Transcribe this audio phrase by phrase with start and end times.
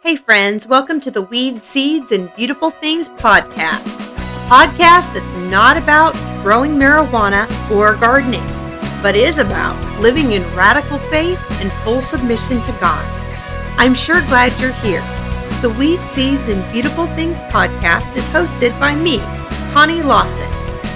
[0.00, 3.84] Hey, friends, welcome to the Weed, Seeds, and Beautiful Things podcast.
[3.84, 8.46] A podcast that's not about growing marijuana or gardening,
[9.02, 13.04] but is about living in radical faith and full submission to God.
[13.76, 15.02] I'm sure glad you're here.
[15.62, 19.18] The Weed, Seeds, and Beautiful Things podcast is hosted by me,
[19.72, 20.48] Connie Lawson,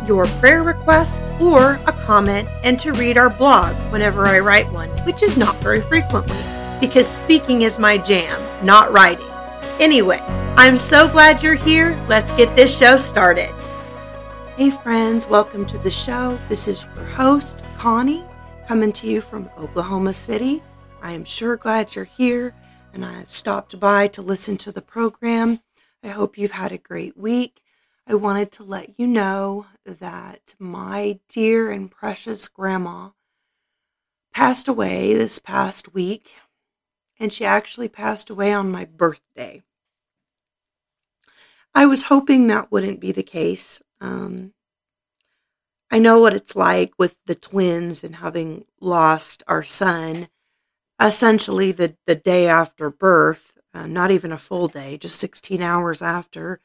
[0.08, 4.90] your prayer requests or a comment and to read our blog whenever I write one,
[5.06, 6.38] which is not very frequently
[6.80, 9.28] because speaking is my jam, not writing.
[9.80, 10.20] Anyway,
[10.58, 11.98] I'm so glad you're here.
[12.10, 13.50] Let's get this show started.
[14.58, 16.38] Hey, friends, welcome to the show.
[16.50, 18.24] This is your host, Connie,
[18.66, 20.64] coming to you from Oklahoma City.
[21.02, 22.56] I am sure glad you're here
[22.94, 25.60] and I've stopped by to listen to the program.
[26.02, 27.62] I hope you've had a great week.
[28.08, 33.10] I wanted to let you know that my dear and precious grandma
[34.34, 36.32] passed away this past week,
[37.20, 39.62] and she actually passed away on my birthday.
[41.76, 43.82] I was hoping that wouldn't be the case.
[44.00, 44.54] Um,
[45.94, 50.28] I know what it's like with the twins and having lost our son
[51.00, 56.02] essentially the, the day after birth, uh, not even a full day, just 16 hours
[56.02, 56.60] after.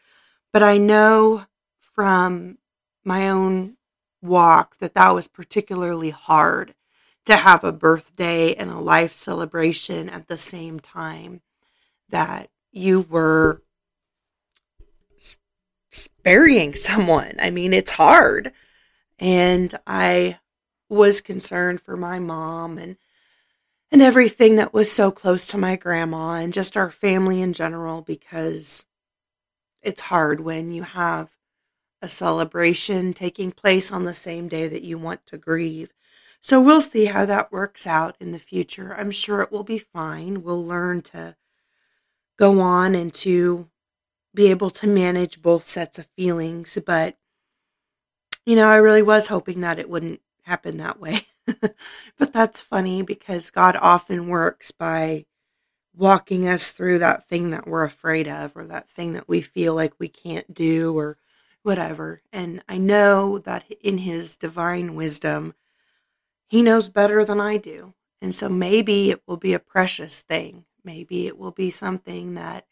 [0.50, 1.44] But I know
[1.78, 2.56] from
[3.04, 3.76] my own
[4.22, 6.74] walk that that was particularly hard
[7.26, 11.42] to have a birthday and a life celebration at the same time
[12.08, 13.60] that you were
[16.22, 17.34] burying someone.
[17.38, 18.54] I mean, it's hard.
[19.18, 20.38] And I
[20.88, 22.96] was concerned for my mom and
[23.90, 28.02] and everything that was so close to my grandma and just our family in general
[28.02, 28.84] because
[29.80, 31.30] it's hard when you have
[32.02, 35.92] a celebration taking place on the same day that you want to grieve.
[36.40, 38.94] So we'll see how that works out in the future.
[38.94, 40.42] I'm sure it will be fine.
[40.42, 41.36] We'll learn to
[42.38, 43.68] go on and to
[44.34, 46.78] be able to manage both sets of feelings.
[46.86, 47.16] But,
[48.48, 51.26] you know, I really was hoping that it wouldn't happen that way.
[52.16, 55.26] but that's funny because God often works by
[55.94, 59.74] walking us through that thing that we're afraid of or that thing that we feel
[59.74, 61.18] like we can't do or
[61.62, 62.22] whatever.
[62.32, 65.52] And I know that in His divine wisdom,
[66.46, 67.92] He knows better than I do.
[68.22, 70.64] And so maybe it will be a precious thing.
[70.82, 72.64] Maybe it will be something that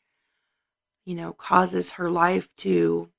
[1.04, 3.10] you know, causes her life to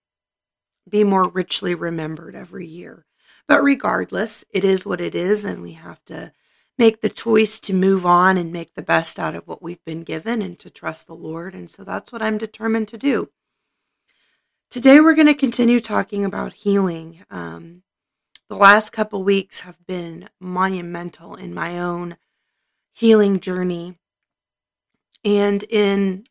[0.89, 3.05] be more richly remembered every year.
[3.47, 6.33] But regardless, it is what it is, and we have to
[6.77, 10.01] make the choice to move on and make the best out of what we've been
[10.01, 11.55] given and to trust the Lord.
[11.55, 13.29] And so that's what I'm determined to do.
[14.69, 17.23] Today, we're going to continue talking about healing.
[17.29, 17.83] Um,
[18.49, 22.17] the last couple weeks have been monumental in my own
[22.93, 23.97] healing journey
[25.23, 26.25] and in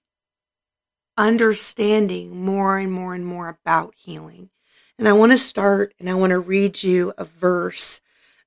[1.16, 4.50] understanding more and more and more about healing.
[4.98, 8.00] And I want to start and I want to read you a verse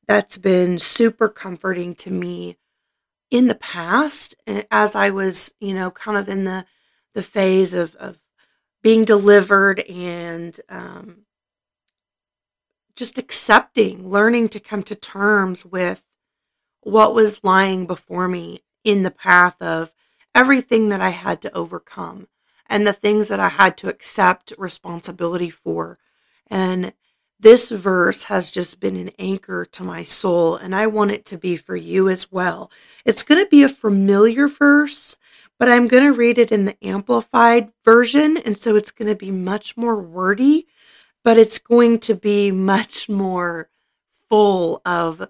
[0.08, 2.58] that's been super comforting to me
[3.30, 4.36] in the past
[4.72, 6.66] as I was, you know, kind of in the
[7.14, 8.22] the phase of, of
[8.82, 11.26] being delivered and um,
[12.96, 16.04] just accepting, learning to come to terms with
[16.82, 19.92] what was lying before me in the path of
[20.34, 22.28] everything that I had to overcome
[22.70, 25.98] and the things that I had to accept responsibility for.
[26.48, 26.94] And
[27.40, 31.38] this verse has just been an anchor to my soul, and I want it to
[31.38, 32.70] be for you as well.
[33.06, 35.18] It's going to be a familiar verse,
[35.58, 39.16] but I'm going to read it in the amplified version, and so it's going to
[39.16, 40.68] be much more wordy,
[41.24, 43.70] but it's going to be much more
[44.30, 45.30] full of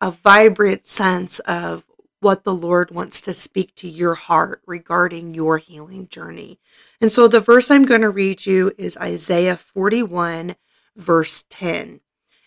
[0.00, 1.84] a vibrant sense of
[2.22, 6.60] what the Lord wants to speak to your heart regarding your healing journey.
[7.00, 10.54] And so the verse I'm going to read you is Isaiah 41,
[10.96, 12.00] verse 10.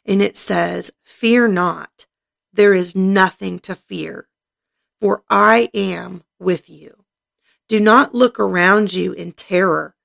[0.06, 2.06] And it says, Fear not,
[2.54, 4.28] there is nothing to fear,
[5.00, 7.04] for I am with you.
[7.68, 9.96] Do not look around you in terror,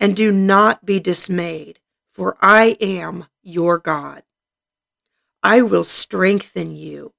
[0.00, 1.78] and do not be dismayed,
[2.10, 4.22] for I am your God.
[5.42, 7.12] I will strengthen you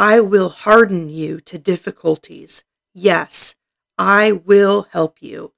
[0.00, 2.64] I will harden you to difficulties.
[2.94, 3.54] Yes,
[3.98, 5.52] I will help you.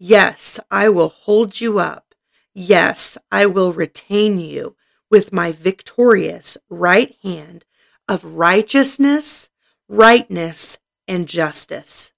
[0.00, 2.12] Yes, I will hold you up.
[2.52, 4.74] Yes, I will retain you
[5.12, 7.66] with my victorious right hand
[8.08, 9.48] of righteousness,
[9.88, 12.10] rightness, and justice.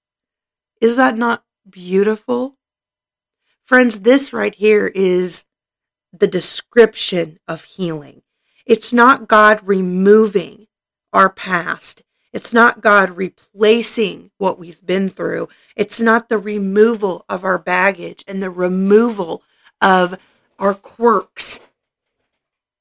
[0.81, 2.57] Is that not beautiful?
[3.63, 5.45] Friends, this right here is
[6.11, 8.23] the description of healing.
[8.65, 10.66] It's not God removing
[11.13, 12.03] our past.
[12.33, 15.49] It's not God replacing what we've been through.
[15.75, 19.43] It's not the removal of our baggage and the removal
[19.81, 20.19] of
[20.59, 21.59] our quirks.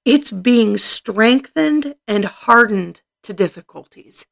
[0.05, 4.26] It's being strengthened and hardened to difficulties.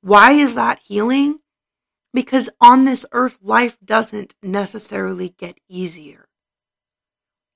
[0.00, 1.38] Why is that healing?
[2.12, 6.28] Because on this earth, life doesn't necessarily get easier.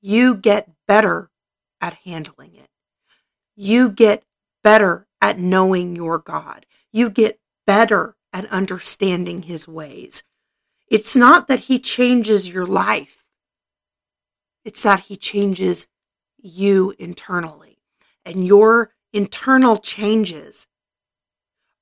[0.00, 1.30] You get better
[1.80, 2.68] at handling it.
[3.54, 4.22] You get
[4.62, 6.66] better at knowing your God.
[6.92, 10.24] You get better at understanding his ways.
[10.88, 13.24] It's not that he changes your life.
[14.64, 15.88] It's that he changes
[16.38, 17.78] you internally.
[18.24, 20.66] And your internal changes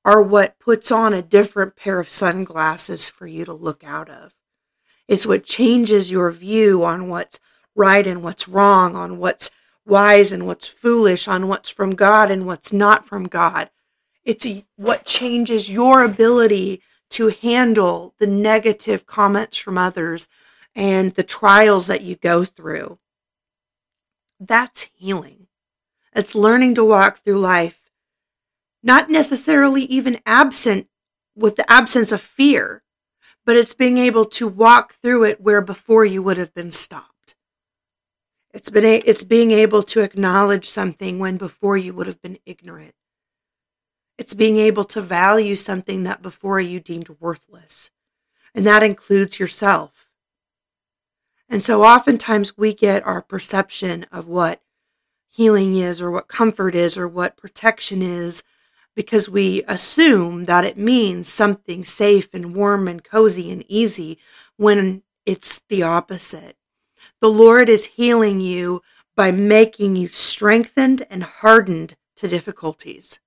[0.05, 4.35] are what puts on a different pair of sunglasses for you to look out of.
[5.09, 7.41] It's what changes your view on what's
[7.75, 9.51] right and what's wrong, on what's
[9.87, 13.71] wise and what's foolish, on what's from God and what's not from God.
[14.25, 14.47] It's
[14.77, 20.29] what changes your ability to handle the negative comments from others
[20.75, 22.99] and the trials that you go through.
[24.41, 25.47] That's healing.
[26.15, 27.91] It's learning to walk through life,
[28.83, 30.89] not necessarily even absent
[31.37, 32.83] with the absence of fear,
[33.45, 37.14] but it's being able to walk through it where before you would have been stopped.
[38.55, 42.39] It's been a, it's being able to acknowledge something when before you would have been
[42.47, 42.95] ignorant.
[44.17, 47.91] It's being able to value something that before you deemed worthless.
[48.55, 50.09] And that includes yourself.
[51.49, 54.63] And so oftentimes we get our perception of what
[55.31, 58.45] healing is or what comfort is or what protection is
[58.95, 64.17] because we assume that it means something safe and warm and cozy and easy
[64.57, 66.57] when it's the opposite.
[67.25, 68.83] The Lord is healing you
[69.17, 73.19] by making you strengthened and hardened to difficulties,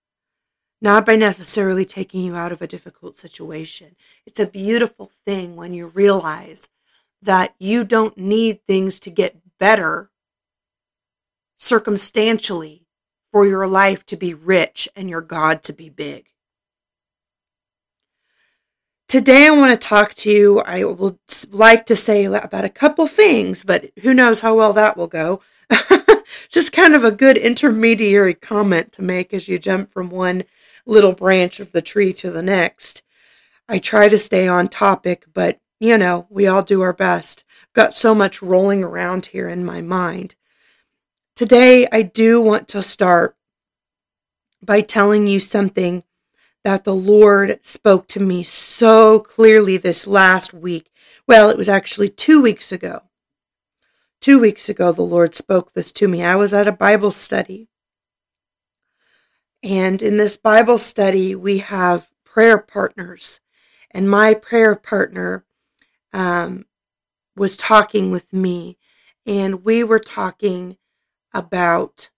[0.80, 3.96] not by necessarily taking you out of a difficult situation.
[4.24, 6.70] It's a beautiful thing when you realize
[7.24, 10.12] that you don't need things to get better
[11.56, 12.86] circumstantially
[13.32, 16.28] for your life to be rich and your God to be big.
[19.08, 20.60] Today, I want to talk to you.
[20.60, 21.18] I would
[21.50, 25.40] like to say about a couple things, but who knows how well that will go.
[26.50, 30.44] Just kind of a good intermediary comment to make as you jump from one
[30.86, 33.02] little branch of the tree to the next.
[33.70, 37.46] I try to stay on topic, but you know, we all do our best.
[37.72, 40.36] Got so much rolling around here in my mind.
[41.34, 43.38] Today, I do want to start
[44.62, 46.04] by telling you something
[46.64, 50.92] that the Lord spoke to me so clearly this last week.
[51.28, 53.04] Well, it was actually two weeks ago.
[54.20, 56.24] Two weeks ago, the Lord spoke this to me.
[56.24, 57.70] I was at a Bible study.
[59.64, 63.40] And in this Bible study, we have prayer partners.
[63.92, 65.46] And my prayer partner
[66.14, 66.66] um,
[67.36, 68.78] was talking with me,
[69.26, 70.78] and we were talking
[71.34, 72.10] about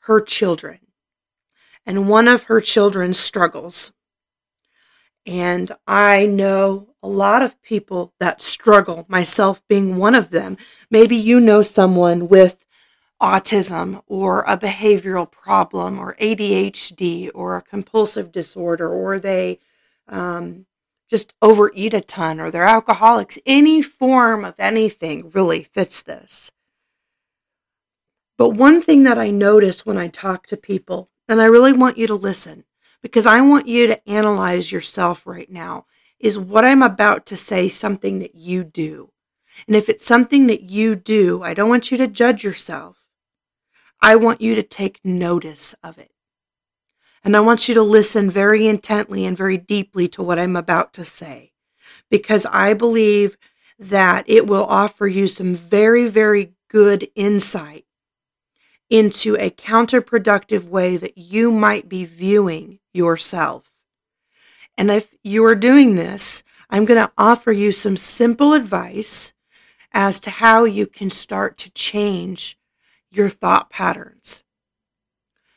[0.00, 0.80] her children
[1.88, 3.92] and one of her children struggles.
[5.24, 10.58] And I know a lot of people that struggle, myself being one of them.
[10.90, 12.66] Maybe you know someone with
[13.22, 19.58] autism or a behavioral problem or ADHD or a compulsive disorder or they
[20.08, 20.66] um,
[21.08, 23.38] just overeat a ton or they're alcoholics.
[23.46, 26.52] Any form of anything really fits this.
[28.36, 31.98] But one thing that I notice when I talk to people and I really want
[31.98, 32.64] you to listen
[33.02, 35.86] because I want you to analyze yourself right now.
[36.18, 39.12] Is what I'm about to say something that you do?
[39.66, 43.06] And if it's something that you do, I don't want you to judge yourself.
[44.00, 46.10] I want you to take notice of it.
[47.24, 50.92] And I want you to listen very intently and very deeply to what I'm about
[50.94, 51.52] to say
[52.10, 53.36] because I believe
[53.78, 57.84] that it will offer you some very, very good insight
[58.90, 63.70] into a counterproductive way that you might be viewing yourself.
[64.76, 69.32] And if you are doing this, I'm going to offer you some simple advice
[69.92, 72.58] as to how you can start to change
[73.10, 74.42] your thought patterns.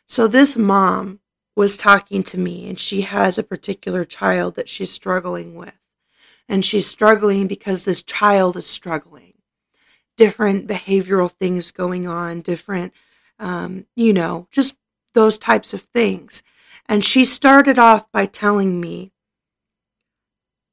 [0.07, 1.19] So, this mom
[1.55, 5.73] was talking to me, and she has a particular child that she's struggling with.
[6.49, 9.33] And she's struggling because this child is struggling.
[10.17, 12.93] Different behavioral things going on, different
[13.41, 14.77] um, you know, just
[15.13, 16.43] those types of things.
[16.87, 19.11] And she started off by telling me,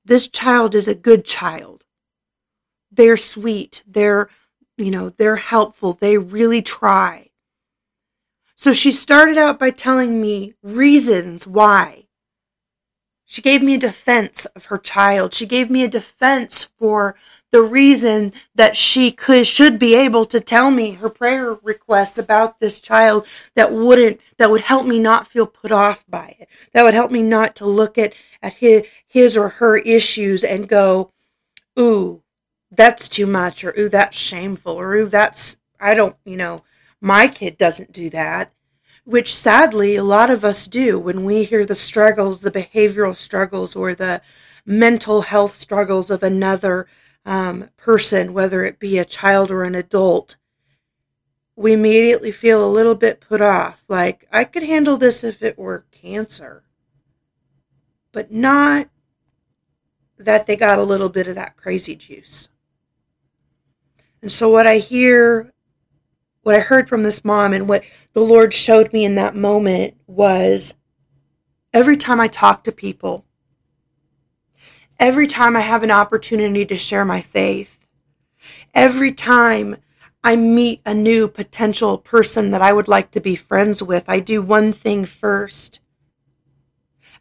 [0.05, 1.85] this child is a good child.
[2.93, 3.83] They're sweet.
[3.87, 4.29] They're,
[4.77, 5.95] you know, they're helpful.
[5.95, 7.31] They really try.
[8.55, 12.08] So she started out by telling me reasons why
[13.31, 15.35] she gave me a defense of her child.
[15.35, 17.15] She gave me a defense for
[17.51, 22.59] the reason that she could should be able to tell me her prayer requests about
[22.59, 26.49] this child that wouldn't that would help me not feel put off by it.
[26.73, 30.67] That would help me not to look at at his, his or her issues and
[30.67, 31.13] go,
[31.79, 32.23] "Ooh,
[32.71, 36.65] that's too much," or "Ooh, that's shameful," or "Ooh, that's I don't, you know,
[36.99, 38.55] my kid doesn't do that."
[39.09, 43.75] Which sadly a lot of us do when we hear the struggles, the behavioral struggles,
[43.75, 44.21] or the
[44.67, 46.87] mental health struggles of another
[47.25, 50.37] um, person, whether it be a child or an adult.
[51.57, 53.83] We immediately feel a little bit put off.
[53.89, 56.65] Like, I could handle this if it were cancer,
[58.13, 58.91] but not
[60.19, 62.51] that they got a little bit of that crazy juice.
[64.21, 65.55] And so, what I hear
[66.49, 69.99] what I heard from this mom and what the Lord showed me in that moment
[70.07, 70.77] was
[71.75, 73.27] every time I talk to people,
[74.99, 77.79] every time I have an opportunity to share my faith,
[78.73, 79.77] every time
[80.25, 84.19] I meet a new potential person that I would like to be friends with, I
[84.19, 85.81] do one thing first.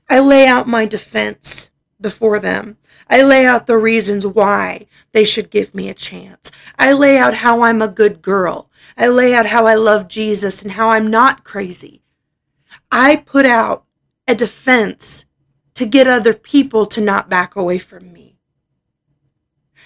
[0.10, 1.70] I lay out my defense
[2.00, 2.78] before them.
[3.10, 6.52] I lay out the reasons why they should give me a chance.
[6.78, 8.70] I lay out how I'm a good girl.
[8.98, 12.04] I lay out how I love Jesus and how I'm not crazy.
[12.92, 13.86] I put out
[14.28, 15.26] a defense
[15.76, 18.38] to get other people to not back away from me.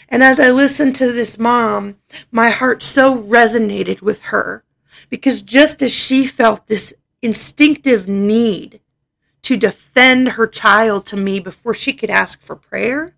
[0.07, 1.95] And as I listened to this mom,
[2.31, 4.65] my heart so resonated with her
[5.09, 8.81] because just as she felt this instinctive need
[9.51, 13.17] to defend her child to me before she could ask for prayer,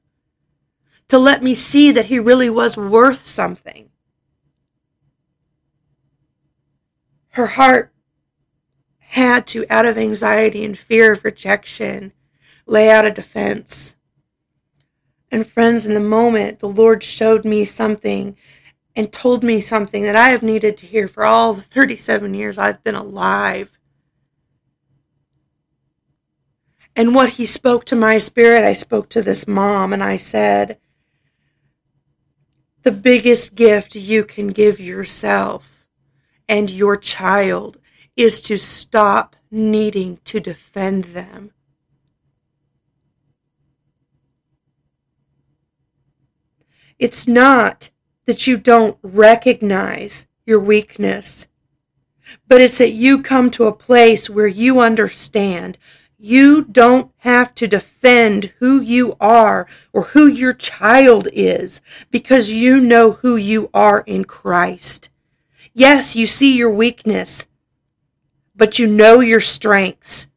[1.07, 3.91] to let me see that he really was worth something.
[7.33, 7.93] Her heart
[8.99, 12.13] had to, out of anxiety and fear of rejection,
[12.65, 13.95] lay out a defense.
[15.31, 18.35] And friends, in the moment, the Lord showed me something
[18.95, 22.57] and told me something that I have needed to hear for all the 37 years
[22.57, 23.77] I've been alive.
[26.95, 30.77] And what he spoke to my spirit, I spoke to this mom and I said,
[32.83, 35.85] The biggest gift you can give yourself
[36.47, 37.77] and your child
[38.15, 41.51] is to stop needing to defend them.
[46.99, 47.89] It's not
[48.25, 51.47] that you don't recognize your weakness,
[52.47, 55.77] but it's that you come to a place where you understand
[56.25, 62.79] you don't have to defend who you are or who your child is because you
[62.79, 65.09] know who you are in Christ.
[65.73, 67.45] Yes, you see your weakness,
[68.55, 70.27] but you know your strengths.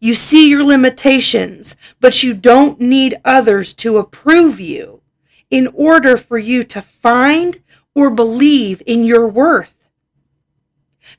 [0.00, 5.02] You see your limitations, but you don't need others to approve you
[5.50, 7.60] in order for you to find
[7.94, 9.74] or believe in your worth.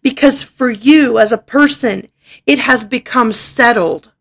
[0.02, 2.08] Because for you as a person,
[2.46, 4.12] it has become settled.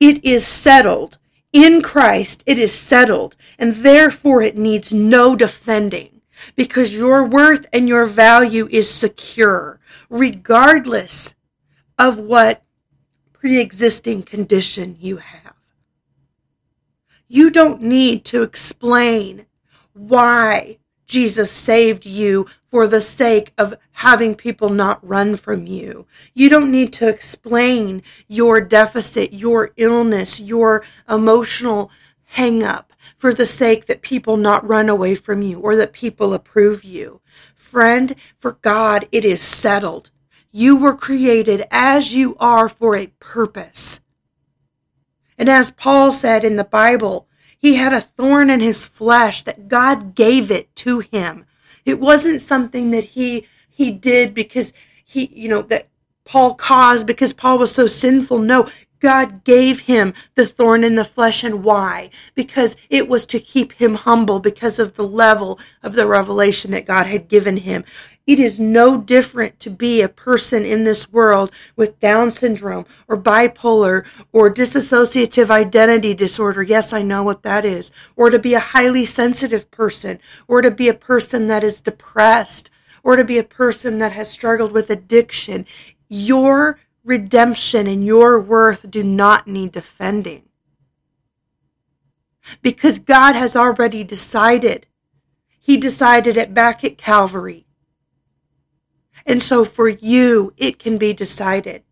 [0.00, 1.18] It is settled.
[1.52, 6.20] In Christ, it is settled, and therefore it needs no defending
[6.54, 11.34] because your worth and your value is secure, regardless
[11.98, 12.62] of what
[13.32, 15.54] pre existing condition you have.
[17.26, 19.46] You don't need to explain
[19.92, 20.77] why
[21.08, 26.06] Jesus saved you for the sake of having people not run from you.
[26.34, 31.90] You don't need to explain your deficit, your illness, your emotional
[32.32, 36.34] hang up for the sake that people not run away from you or that people
[36.34, 37.20] approve you.
[37.54, 40.10] Friend, for God, it is settled.
[40.52, 44.00] You were created as you are for a purpose.
[45.38, 47.27] And as Paul said in the Bible,
[47.58, 51.44] he had a thorn in his flesh that God gave it to him.
[51.84, 54.72] It wasn't something that he he did because
[55.04, 55.88] he, you know, that
[56.24, 58.38] Paul caused because Paul was so sinful.
[58.38, 58.68] No,
[59.00, 61.44] God gave him the thorn in the flesh.
[61.44, 62.10] And why?
[62.34, 66.86] Because it was to keep him humble because of the level of the revelation that
[66.86, 67.84] God had given him.
[68.26, 73.16] It is no different to be a person in this world with Down syndrome or
[73.16, 76.62] bipolar or dissociative identity disorder.
[76.62, 77.90] Yes, I know what that is.
[78.16, 82.70] Or to be a highly sensitive person or to be a person that is depressed
[83.02, 85.64] or to be a person that has struggled with addiction.
[86.10, 90.42] Your redemption and your worth do not need defending.
[92.60, 94.86] Because God has already decided.
[95.58, 97.66] He decided it back at Calvary.
[99.24, 101.82] And so for you, it can be decided.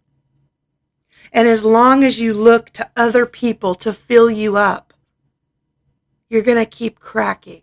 [1.32, 4.92] And as long as you look to other people to fill you up,
[6.28, 7.62] you're going to keep cracking.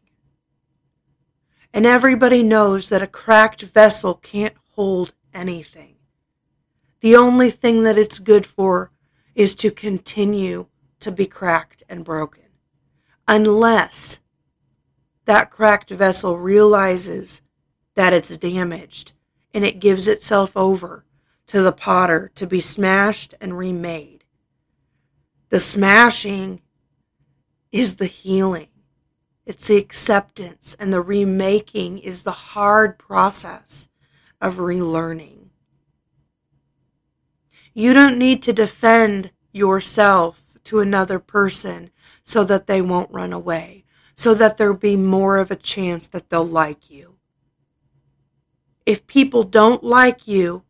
[1.72, 5.93] And everybody knows that a cracked vessel can't hold anything.
[7.04, 8.90] The only thing that it's good for
[9.36, 10.68] is to continue
[11.02, 12.46] to be cracked and broken.
[13.28, 14.22] Unless
[15.26, 17.42] that cracked vessel realizes
[17.96, 19.12] that it's damaged
[19.54, 21.04] and it gives itself over
[21.48, 24.24] to the potter to be smashed and remade.
[25.50, 26.62] The smashing
[27.74, 28.70] is the healing.
[29.46, 33.90] It's the acceptance, and the remaking is the hard process
[34.40, 35.43] of relearning.
[37.74, 41.90] You don't need to defend yourself to another person
[42.24, 43.84] so that they won't run away,
[44.16, 47.16] so that there'll be more of a chance that they'll like you.
[48.86, 50.64] If people don't like you,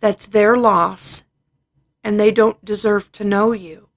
[0.00, 1.24] that's their loss,
[2.04, 3.88] and they don't deserve to know you.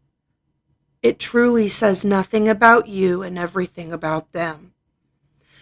[1.02, 4.74] It truly says nothing about you and everything about them.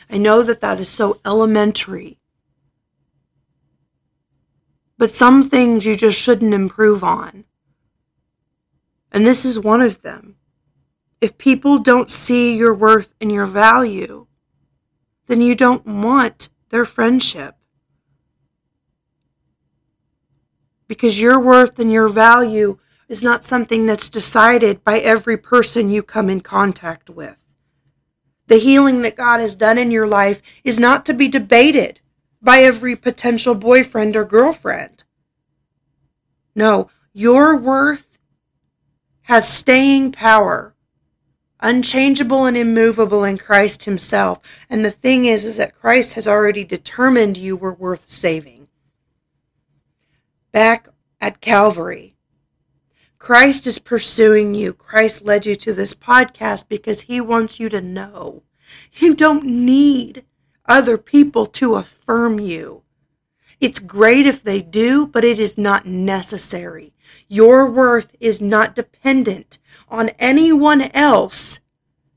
[0.10, 2.20] I know that that is so elementary.
[4.98, 7.46] But some things you just shouldn't improve on.
[9.12, 10.36] And this is one of them.
[11.22, 14.28] If people don't see your worth and your value,
[15.28, 17.56] then you don't want their friendship.
[20.94, 26.04] because your worth and your value is not something that's decided by every person you
[26.04, 27.36] come in contact with.
[28.46, 32.00] The healing that God has done in your life is not to be debated
[32.44, 35.04] by every potential boyfriend or girlfriend.
[36.54, 38.20] No, your worth
[39.24, 40.76] has staying power,
[41.62, 44.40] unchangeable and immovable in Christ Himself.
[44.70, 48.68] And the thing is, is that Christ has already determined you were worth saving
[50.52, 50.88] back
[51.20, 52.16] at Calvary.
[53.18, 54.74] Christ is pursuing you.
[54.74, 58.44] Christ led you to this podcast because he wants you to know
[58.94, 60.24] you don't need
[60.68, 62.84] other people to affirm you.
[63.60, 66.94] It's great if they do, but it is not necessary.
[67.28, 71.60] Your worth is not dependent on anyone else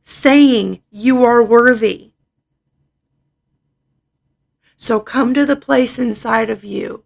[0.02, 2.12] saying you are worthy.
[4.76, 7.04] So come to the place inside of you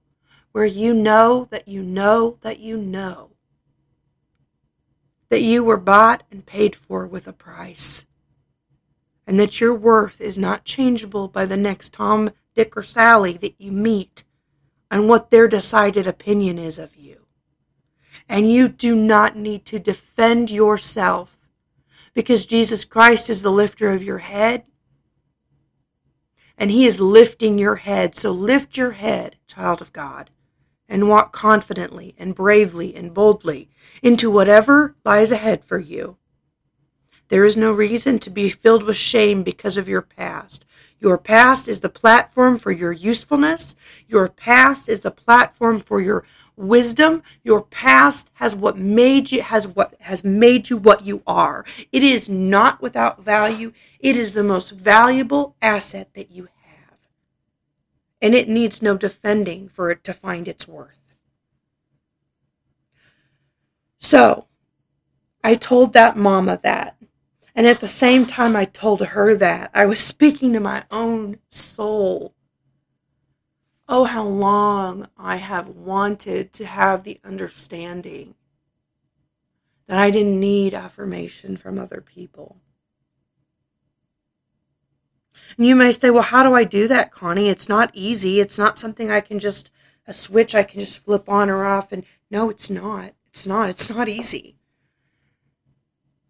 [0.53, 3.31] where you know that you know that you know
[5.29, 8.05] that you were bought and paid for with a price,
[9.31, 13.55] and that your worth is not changeable by the next Tom, Dick, or Sally that
[13.61, 14.25] you meet
[14.90, 17.27] and what their decided opinion is of you.
[18.29, 21.38] And you do not need to defend yourself
[22.12, 24.64] because Jesus Christ is the lifter of your head
[26.59, 28.16] and he is lifting your head.
[28.16, 30.31] So lift your head, child of God,
[30.88, 33.69] and walk confidently and bravely and boldly
[34.03, 36.16] into whatever lies ahead for you.
[37.31, 40.66] There is no reason to be filled with shame because of your past.
[41.01, 43.77] Your past is the platform for your usefulness.
[44.09, 46.25] Your past is the platform for your
[46.57, 47.23] wisdom.
[47.45, 51.64] Your past has what made you has what has made you what you are.
[51.93, 53.73] It is not without value.
[54.01, 56.99] It is the most valuable asset that you have.
[58.23, 60.99] and it needs no defending for it to find its worth.
[63.99, 64.47] So,
[65.45, 66.97] I told that mama that.
[67.55, 71.39] And at the same time I told her that, I was speaking to my own
[71.49, 72.35] soul.
[73.89, 78.35] Oh, how long I have wanted to have the understanding
[79.91, 82.59] that I didn't need affirmation from other people.
[85.59, 87.49] And you may say, well, how do I do that, Connie?
[87.49, 88.39] It's not easy.
[88.39, 89.73] It's not something I can just,
[90.07, 91.91] a switch I can just flip on or off.
[91.91, 93.15] And no, it's not.
[93.31, 93.69] It's not.
[93.69, 94.60] It's not easy.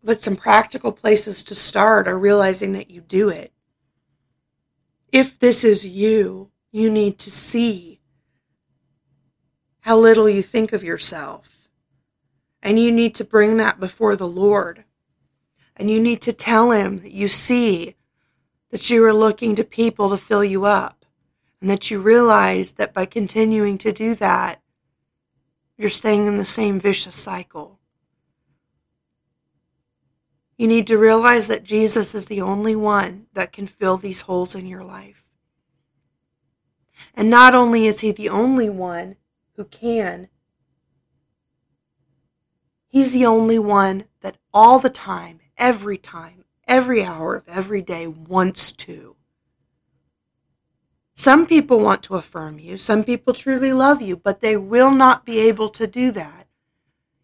[0.02, 3.52] But some practical places to start are realizing that you do it.
[5.12, 8.00] If this is you, you need to see
[9.80, 11.68] how little you think of yourself.
[12.62, 14.84] And you need to bring that before the Lord.
[15.76, 17.96] And you need to tell Him that you see
[18.70, 21.04] that you are looking to people to fill you up,
[21.60, 24.62] and that you realize that by continuing to do that,
[25.76, 27.79] you're staying in the same vicious cycle.
[30.60, 34.54] You need to realize that Jesus is the only one that can fill these holes
[34.54, 35.30] in your life.
[37.14, 39.16] And not only is he the only one
[39.56, 40.28] who can.
[42.88, 48.06] He's the only one that all the time, every time, every hour of every day
[48.06, 49.16] wants to.
[51.14, 55.24] Some people want to affirm you, some people truly love you, but they will not
[55.24, 56.48] be able to do that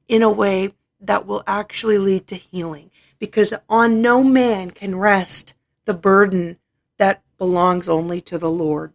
[0.09, 2.90] in a way that will actually lead to healing
[3.27, 6.59] because on no man can rest the burden
[6.99, 8.93] that belongs only to the Lord.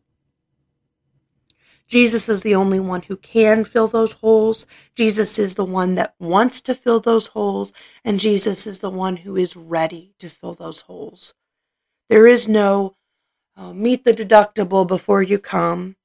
[1.88, 4.66] Jesus is the only one who can fill those holes.
[4.96, 7.74] Jesus is the one that wants to fill those holes,
[8.06, 11.34] and Jesus is the one who is ready to fill those holes.
[12.08, 12.96] There is no
[13.58, 15.98] uh, meet the deductible before you come.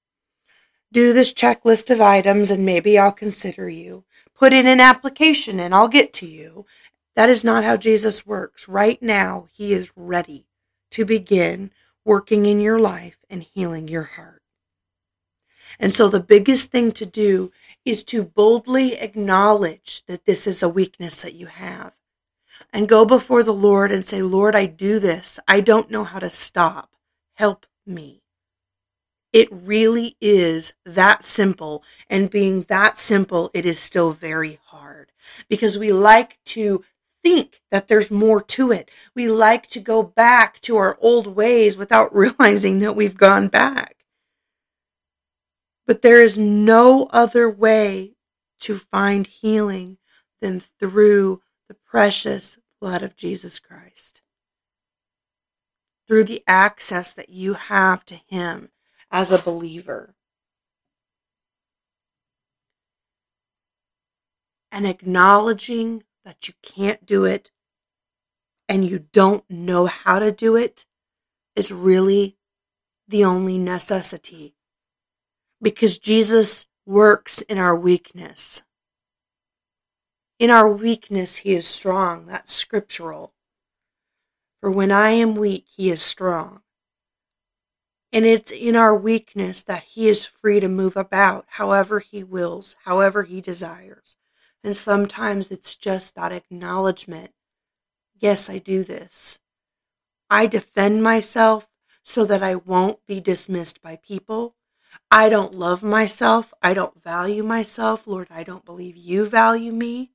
[0.92, 4.04] Do this checklist of items and maybe I'll consider you.
[4.34, 6.66] Put in an application and I'll get to you.
[7.16, 8.68] That is not how Jesus works.
[8.68, 10.46] Right now, He is ready
[10.92, 11.72] to begin
[12.04, 14.42] working in your life and healing your heart.
[15.80, 17.50] And so the biggest thing to do
[17.84, 21.92] is to boldly acknowledge that this is a weakness that you have
[22.72, 25.40] and go before the Lord and say, Lord, I do this.
[25.48, 26.90] I don't know how to stop.
[27.34, 28.22] Help me.
[29.32, 31.82] It really is that simple.
[32.08, 35.12] And being that simple, it is still very hard
[35.48, 36.84] because we like to
[37.26, 38.88] think that there's more to it.
[39.12, 44.04] We like to go back to our old ways without realizing that we've gone back.
[45.88, 48.14] But there is no other way
[48.60, 49.98] to find healing
[50.40, 54.22] than through the precious blood of Jesus Christ.
[56.06, 58.70] Through the access that you have to Him
[59.10, 60.14] as a believer.
[64.70, 67.52] And acknowledging that you can't do it
[68.68, 70.84] and you don't know how to do it
[71.54, 72.36] is really
[73.06, 74.56] the only necessity.
[75.62, 78.64] Because Jesus works in our weakness.
[80.40, 82.26] In our weakness, he is strong.
[82.26, 83.32] That's scriptural.
[84.60, 86.62] For when I am weak, he is strong.
[88.12, 92.74] And it's in our weakness that he is free to move about however he wills,
[92.84, 94.16] however he desires.
[94.66, 97.30] And sometimes it's just that acknowledgement.
[98.18, 99.38] Yes, I do this.
[100.28, 101.68] I defend myself
[102.02, 104.56] so that I won't be dismissed by people.
[105.08, 106.52] I don't love myself.
[106.60, 108.08] I don't value myself.
[108.08, 110.10] Lord, I don't believe you value me.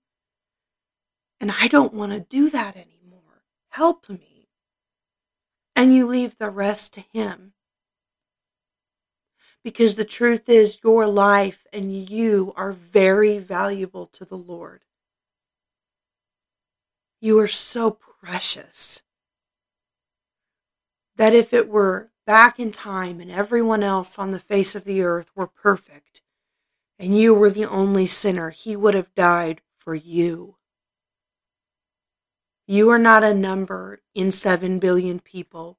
[1.40, 3.44] And I don't want to do that anymore.
[3.70, 4.50] Help me.
[5.78, 7.54] And you leave the rest to Him
[9.64, 14.82] because the truth is, your life and you are very valuable to the Lord.
[17.20, 19.02] You are so precious
[21.16, 25.02] that if it were back in time and everyone else on the face of the
[25.02, 26.22] earth were perfect
[26.98, 30.56] and you were the only sinner, he would have died for you.
[32.68, 35.78] You are not a number in seven billion people.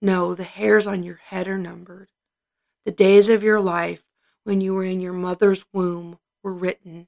[0.00, 2.08] No, the hairs on your head are numbered.
[2.88, 4.06] The days of your life
[4.44, 7.06] when you were in your mother's womb were written.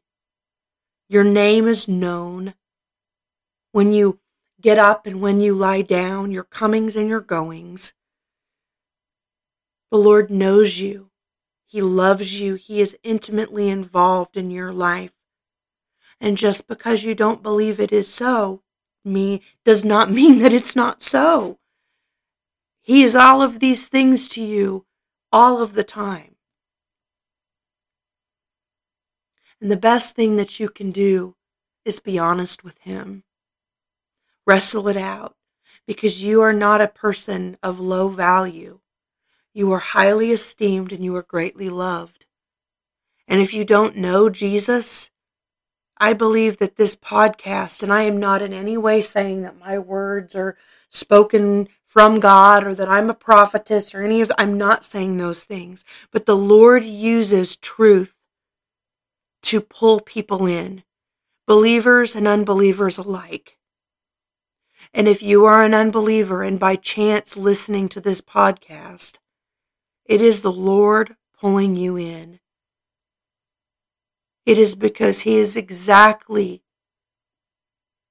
[1.09, 2.53] Your name is known.
[3.73, 4.21] When you
[4.61, 7.95] get up and when you lie down, your comings and your goings.
[9.91, 11.09] The Lord knows you.
[11.65, 12.57] He loves you.
[12.57, 15.15] He is intimately involved in your life.
[16.21, 18.61] And just because you don't believe it is so,
[19.03, 21.59] me does not mean that it's not so.
[22.83, 24.85] He is all of these things to you
[25.33, 26.37] all of the time.
[29.61, 31.37] And the best thing that you can do
[31.85, 33.25] is be honest with Him.
[34.47, 35.37] Wrestle it out
[35.87, 38.81] because you are not a person of low value.
[39.53, 42.27] You are highly esteemed and you are greatly loved.
[43.29, 45.11] And if you don't know Jesus,
[45.99, 49.79] I believe that this podcast, and I am not in any way saying that my
[49.79, 50.57] words are
[50.89, 55.43] spoken from God or that I'm a prophetess or any of I'm not saying those
[55.43, 58.15] things, but the Lord uses truth
[59.43, 60.85] to pull people in,
[61.49, 63.59] believers and unbelievers alike.
[64.95, 69.17] And if you are an unbeliever and by chance listening to this podcast,
[70.05, 72.39] it is the Lord pulling you in.
[74.47, 76.63] It is because He is exactly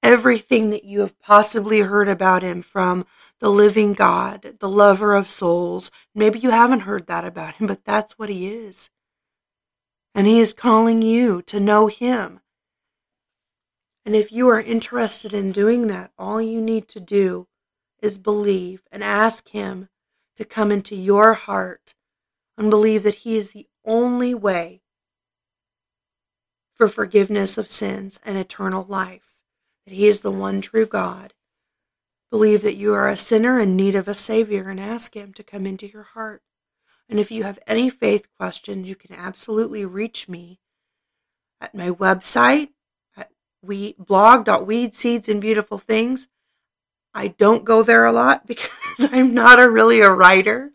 [0.01, 3.05] everything that you have possibly heard about him from
[3.39, 5.91] the living God, the lover of souls.
[6.15, 8.89] Maybe you haven't heard that about him, but that's what he is.
[10.15, 12.39] And he is calling you to know him.
[14.05, 17.47] And if you are interested in doing that, all you need to do
[18.01, 19.89] is believe and ask him
[20.37, 21.93] to come into your heart
[22.57, 24.81] and believe that he is the only way
[26.73, 29.33] for forgiveness of sins and eternal life,
[29.89, 31.33] that He is the one true God.
[32.29, 35.43] Believe that you are a sinner in need of a Savior and ask Him to
[35.43, 36.43] come into your heart.
[37.09, 40.59] And if you have any faith questions, you can absolutely reach me
[41.59, 42.69] at my website
[43.17, 43.31] at
[43.63, 46.27] we blog.weed seeds and beautiful things.
[47.15, 50.71] I don't go there a lot because I'm not a really a writer.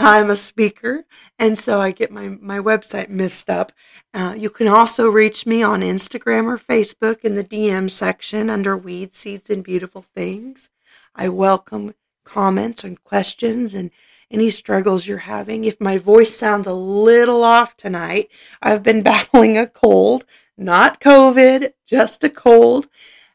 [0.00, 1.04] I'm a speaker,
[1.40, 3.72] and so I get my, my website messed up.
[4.14, 8.76] Uh, you can also reach me on Instagram or Facebook in the DM section under
[8.76, 10.70] Weed Seeds and Beautiful Things.
[11.16, 13.90] I welcome comments and questions and
[14.30, 15.64] any struggles you're having.
[15.64, 18.28] If my voice sounds a little off tonight,
[18.62, 20.24] I've been battling a cold,
[20.56, 22.88] not COVID, just a cold.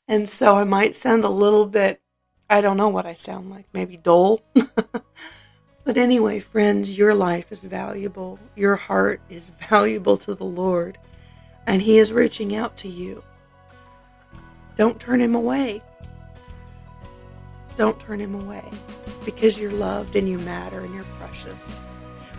[0.08, 2.02] And so I might sound a little bit,
[2.50, 4.42] I don't know what I sound like, maybe dull.
[5.84, 8.40] but anyway, friends, your life is valuable.
[8.56, 10.98] Your heart is valuable to the Lord,
[11.68, 13.24] and He is reaching out to you.
[14.76, 15.82] Don't turn Him away.
[17.76, 18.64] Don't turn him away
[19.26, 21.82] because you're loved and you matter and you're precious.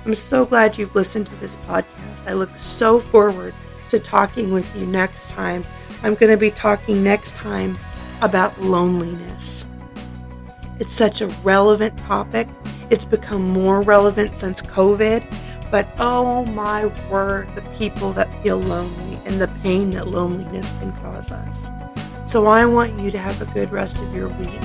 [0.04, 2.26] I'm so glad you've listened to this podcast.
[2.26, 3.54] I look so forward
[3.88, 5.64] to talking with you next time.
[6.02, 7.78] I'm going to be talking next time
[8.20, 9.66] about loneliness.
[10.78, 12.48] It's such a relevant topic.
[12.90, 15.24] It's become more relevant since COVID.
[15.70, 20.92] But oh my word, the people that feel lonely and the pain that loneliness can
[20.92, 21.70] cause us.
[22.26, 24.60] So I want you to have a good rest of your week.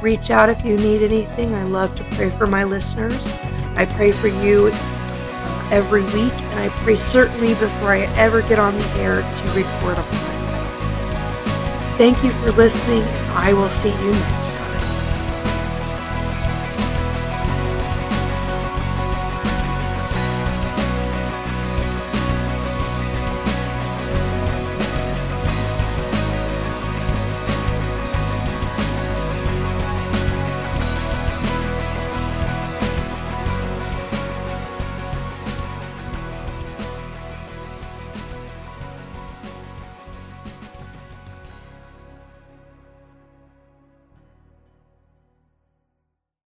[0.00, 1.54] Reach out if you need anything.
[1.54, 3.34] I love to pray for my listeners.
[3.74, 8.58] I pray for you uh, every week, and I pray certainly before I ever get
[8.58, 11.98] on the air to record a podcast.
[11.98, 14.67] Thank you for listening, and I will see you next time.